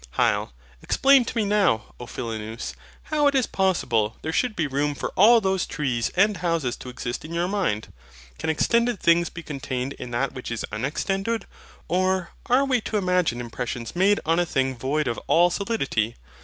[0.17, 0.49] HYL.
[0.81, 2.73] Explain to me now, O Philonous!
[3.13, 6.89] how it is possible there should be room for all those trees and houses to
[6.89, 7.93] exist in your mind.
[8.39, 11.45] Can extended things be contained in that which is unextended?
[11.87, 16.15] Or, are we to imagine impressions made on a thing void of all solidity?